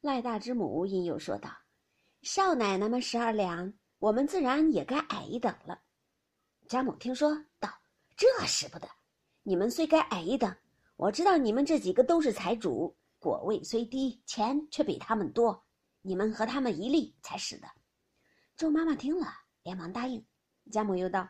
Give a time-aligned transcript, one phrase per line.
[0.00, 1.50] 赖大之母因又说道
[2.22, 5.80] ：“少奶奶们十二两，我们自然也该矮一等了。”
[6.68, 7.68] 贾母听说道
[8.16, 8.88] ：“这使不得！
[9.42, 10.54] 你们虽该矮一等，
[10.96, 15.66] 我知道你们这几个都是财主，果位虽低，钱却比他们多，
[16.02, 17.66] 你们和他们一例才使得。”
[18.56, 19.26] 周妈妈听了，
[19.64, 20.24] 连忙答应。
[20.70, 21.28] 贾母又道：“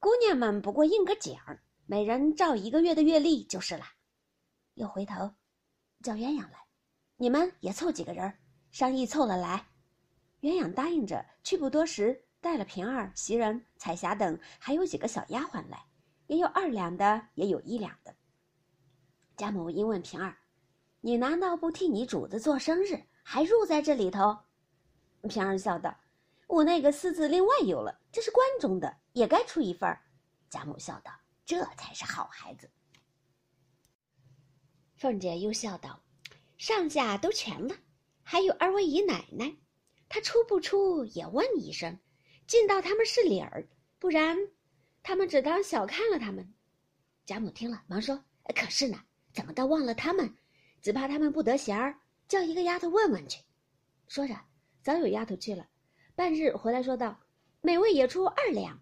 [0.00, 3.84] 姑娘们不过应个景儿，每人照一个月的月例就是了。”
[4.74, 5.34] 又回头
[6.02, 6.64] 叫鸳鸯来
[7.20, 8.32] ：“你们也凑几个人，
[8.70, 9.62] 商议凑了来。”
[10.40, 15.84] 鸳鸯答应着，去不多时，带了平儿、袭人、彩霞等，还有几个小丫鬟来，
[16.28, 18.16] 也有二两的，也有一两的。
[19.36, 20.34] 贾母因问平儿
[21.02, 24.34] ：“你难道不替你主子做生日，还入在这里头？”
[25.28, 25.94] 平儿笑道。
[26.46, 29.94] 我那个私自另外有了，这是关中的，也该出一份。
[30.48, 31.12] 贾母笑道
[31.44, 32.70] ：“这才是好孩子。”
[34.96, 36.02] 凤姐又笑道
[36.60, 37.74] ：“上下都全了，
[38.22, 39.56] 还有二位姨奶奶，
[40.10, 41.98] 她出不出也问一声，
[42.46, 43.66] 尽到他们是理儿，
[43.98, 44.36] 不然，
[45.02, 46.52] 他们只当小看了他们。”
[47.24, 48.22] 贾母听了，忙说
[48.54, 50.36] ：“可是呢，怎么倒忘了他们？
[50.82, 53.40] 只怕他们不得闲儿，叫一个丫头问问去。”
[54.06, 54.38] 说着，
[54.82, 55.66] 早有丫头去了。
[56.14, 57.18] 半日回来，说道
[57.62, 58.78] ：“每位也出二两。”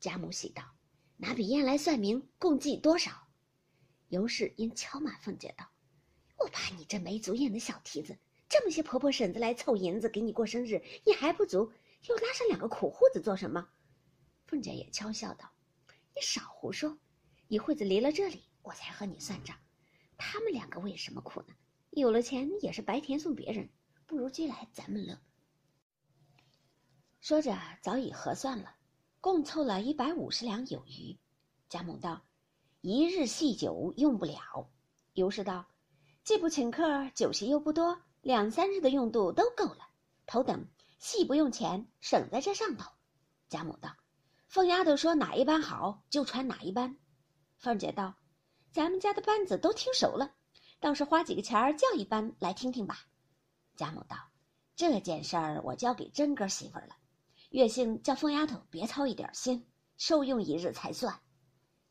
[0.00, 0.64] 贾母喜道
[1.18, 3.12] ：“拿笔砚来算明，共计多少？”
[4.10, 5.68] 尤氏因敲骂凤姐道
[6.36, 8.16] ：“我怕你这没足眼的小蹄子，
[8.48, 11.72] 这么些婆婆婶子来凑银子给你过生日，你还不足，
[12.08, 13.68] 又拉上两个苦户子做什么？”
[14.46, 15.50] 凤姐也悄笑道
[16.14, 16.96] ：“你少胡说！
[17.48, 19.56] 一会子离了这里，我才和你算账。
[20.16, 21.54] 他们两个为什么苦呢？
[21.90, 23.68] 有了钱也是白甜送别人，
[24.06, 25.18] 不如居来咱们乐。”
[27.20, 28.76] 说着，早已核算了，
[29.20, 31.16] 共凑了一百五十两有余。
[31.68, 32.24] 贾母道
[32.82, 34.70] ：“一日细酒用不了。”
[35.14, 35.66] 尤氏道
[36.26, 39.88] ：“既不请客，酒席又不多，两三日的用度都够了。
[40.26, 40.66] 头等
[40.98, 42.90] 戏不用钱，省在这上头。”
[43.48, 43.94] 贾母道
[44.50, 46.96] ：“凤丫头说哪一班好，就传哪一班。”
[47.58, 48.16] 凤姐道
[48.74, 50.34] ：“咱们家的班子都听熟了，
[50.80, 53.06] 倒是花几个钱儿叫一班来听听吧。”
[53.76, 54.16] 贾母道
[54.74, 56.96] ：“这件事儿我交给真哥媳妇了。”
[57.50, 59.64] 月姓叫凤丫头别操一点心，
[59.96, 61.20] 受用一日才算。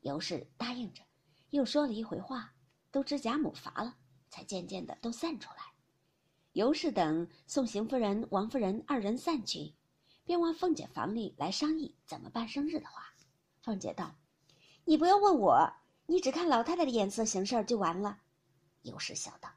[0.01, 1.03] 尤氏答应着，
[1.51, 2.51] 又说了一回话，
[2.91, 3.95] 都知贾母乏了，
[4.35, 5.71] 才渐渐的都散出来。
[6.51, 9.73] 尤氏等送邢夫人、王夫人二人散去，
[10.25, 13.13] 便往凤姐房里来商议怎么办生日的话。
[13.61, 14.13] 凤姐道
[14.83, 15.71] ：“你不要问我，
[16.05, 18.19] 你只看老太太的眼色行事就完了。”
[18.83, 19.49] 尤氏笑道：“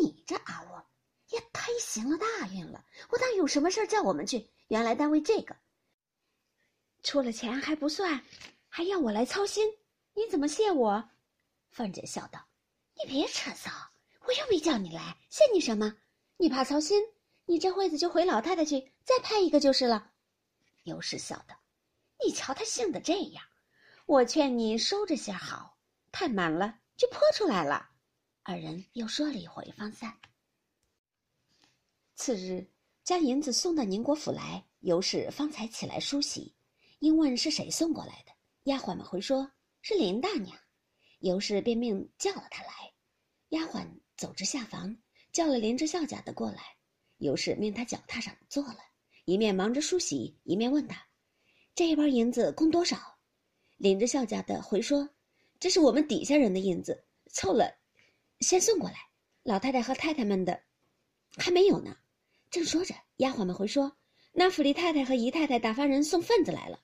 [0.00, 0.84] 你这阿窝
[1.28, 5.56] 也忒行了大运了，我当有什么事叫我们去。”原来单位这个
[7.02, 8.22] 出了钱还不算，
[8.68, 9.66] 还要我来操心，
[10.12, 11.08] 你怎么谢我？
[11.70, 12.46] 凤姐笑道
[12.94, 13.70] ：“你别扯骚，
[14.68, 15.96] 叫你来，谢你什么？
[16.36, 17.02] 你怕操心，
[17.46, 20.12] 你这会子就回老太太去，再派一个就是了。”
[20.84, 21.58] 尤氏笑道
[22.22, 23.42] ：“你瞧他性子这样，
[24.04, 25.78] 我劝你收着些好，
[26.12, 27.88] 太满了就泼出来了。”
[28.44, 30.14] 二人又说了一会，方散。
[32.14, 32.70] 次日。
[33.04, 36.54] 将银子送到宁国府来，尤氏方才起来梳洗，
[36.98, 38.32] 因问是谁送过来的，
[38.64, 39.50] 丫鬟们回说
[39.80, 40.54] 是林大娘，
[41.20, 42.92] 尤氏便命叫了她来。
[43.48, 43.86] 丫鬟
[44.18, 44.94] 走至下房，
[45.30, 46.62] 叫了林之孝家的过来，
[47.18, 48.78] 尤氏命他脚踏上坐了，
[49.26, 51.00] 一面忙着梳洗，一面问他
[51.72, 52.98] ：“这一包银子共多少？”
[53.78, 55.08] 林之孝家的回说
[55.60, 57.72] ：“这是我们底下人的银子，凑了，
[58.40, 58.96] 先送过来。
[59.44, 60.60] 老太太和太太们的，
[61.36, 61.96] 还没有呢。”
[62.50, 63.96] 正说着，丫鬟们回说
[64.34, 66.80] ：“那府里太太和姨太太打发人送份子来了。”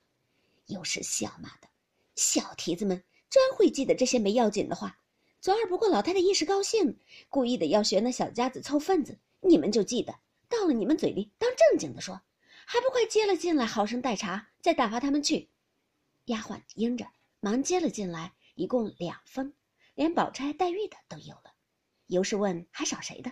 [0.66, 1.68] 又是笑骂的
[2.14, 4.96] ：“小蹄子们专会记得这些没要紧的话。
[5.44, 10.18] 昨儿不过老太太一时高兴，故意的要学那小家子凑份子，你们就记得
[10.48, 12.18] 到了你们嘴里当正经的说，
[12.64, 15.50] 还不快接了进来，好生待茶，再打发他们去。”
[16.24, 17.06] 丫鬟应着，
[17.40, 19.52] 忙接了进来，一共两封，
[19.94, 21.52] 连宝钗、黛玉的都有了。
[22.06, 23.30] 尤氏问：“还少谁的？”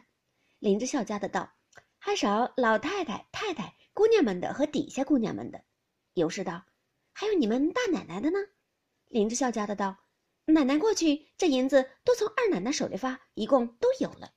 [0.60, 1.50] 林之孝家的道。
[1.96, 5.64] 还少老太太、太太、姑娘们的和底下姑娘们的，
[6.12, 6.62] 尤氏道
[7.14, 8.38] ：“还有你们大奶奶的呢。”
[9.08, 9.96] 林之孝家的道
[10.44, 14.32] ：“奶奶过去，这银子都从二奶奶手里发，一共都有了。”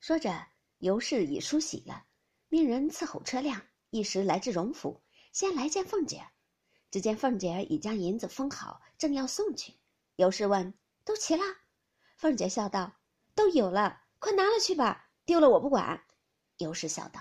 [0.00, 0.46] 说着，
[0.78, 2.06] 尤氏已梳洗了，
[2.48, 3.60] 命人伺候车辆，
[3.90, 5.02] 一时来至荣府，
[5.32, 6.26] 先来见凤姐。
[6.90, 9.74] 只见凤姐已将银子封好，正要送去。
[10.16, 10.72] 尤氏问
[11.04, 11.42] ：“都齐了？”
[12.16, 12.96] 凤姐笑道
[13.34, 16.04] ：“都有了，快拿了去吧。”丢了我不管，
[16.58, 17.20] 尤氏笑道：“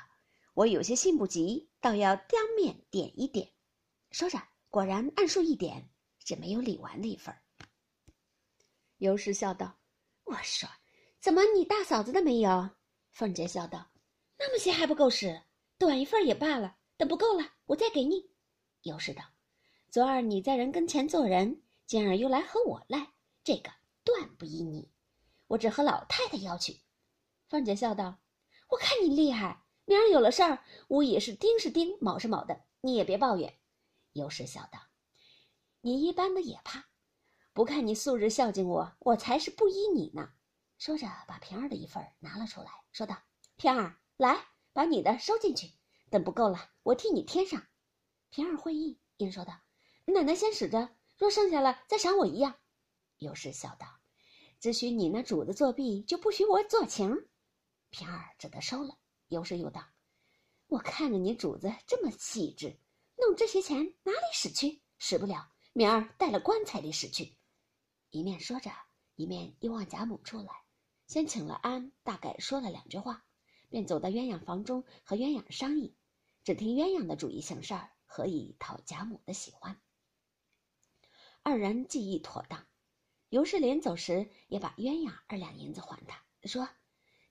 [0.54, 3.52] 我有些信不急，倒要当面点一点。”
[4.12, 5.90] 说着，果然按数一点，
[6.25, 7.42] 只没有李纨那份儿。
[8.98, 9.77] 尤氏笑道
[10.25, 10.68] ：“我说，
[11.22, 12.72] 怎么你大嫂子的没有？
[13.12, 13.92] 凤姐笑道
[14.38, 15.44] ：“那么些还不够使，
[15.77, 16.75] 短一份也罢了。
[16.98, 18.31] 等不够了，我再给你。”
[18.83, 19.24] 尤氏道
[19.92, 23.13] ：“昨儿你在人跟前做人，今儿又来和我赖，
[23.44, 23.71] 这个
[24.04, 24.92] 断不依你。
[25.48, 26.81] 我只和老太太要去。”
[27.48, 28.18] 凤姐笑道
[28.69, 33.60] ：“我看你厉害，明儿有了事儿，吾也是丁是丁，卯是卯的，你也别抱怨。”
[34.13, 34.80] 尤氏笑道
[35.86, 36.84] ：“你一般的也怕，
[37.54, 40.34] 不看你素日孝敬我，我才是不依你呢。”
[40.80, 43.16] 说着，把平儿的一份拿了出来，说道
[43.56, 45.72] ：“平儿，来，把你的收进去。
[46.10, 47.68] 等不够了，我替你添上。”
[48.32, 49.54] 平儿会意，应说道
[50.12, 52.56] ：“奶奶先使着，若剩下了，再赏我一样。”
[53.22, 53.86] 尤氏笑道
[54.60, 57.30] ：“只许你那主子作弊，就不许我做情。”
[57.92, 58.98] 平儿只得收了。
[59.28, 59.86] 尤氏又道
[60.66, 62.80] ：“我看着你主子这么细致，
[63.18, 64.81] 弄这些钱哪里使去？
[64.98, 67.36] 使不了，明儿带了棺材里使去。”
[68.10, 68.72] 一面说着，
[69.16, 70.48] 一面又往贾母处来。
[71.06, 73.25] 先请了安，大概说了两句话，
[73.69, 75.94] 便走到鸳鸯房中和鸳鸯商议。
[76.45, 79.81] 只听鸳鸯的主意行事儿，何以讨贾母的喜欢？
[81.44, 82.66] 二人计议妥当。
[83.28, 86.69] 尤氏临走时也把鸳鸯二两银子还他，说：“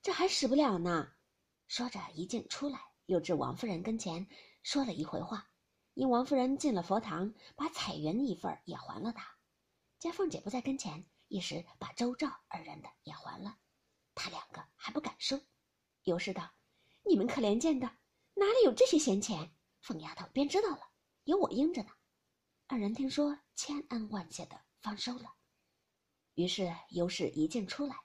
[0.02, 1.10] 这还使不了呢。”
[1.66, 4.26] 说着一进出来，又至王夫人跟前
[4.62, 5.48] 说了一回话。
[5.94, 9.36] 因王夫人进了佛堂，把彩云一份也还了他。
[9.98, 13.56] 见凤姐不在跟前，一时把周赵二人的也还了。
[14.14, 15.40] 他两个还不敢收，
[16.02, 16.52] 尤氏道
[17.08, 17.86] ：“你们可怜见的，
[18.34, 20.90] 哪里有这些闲钱？”凤丫头便知道了，
[21.24, 21.90] 有我应着呢。
[22.66, 25.34] 二人听说，千恩万谢的方收了。
[26.34, 27.96] 于是尤氏一进出来，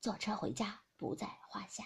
[0.00, 1.84] 坐车回家，不在话下。